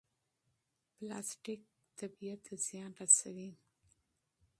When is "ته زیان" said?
2.45-2.91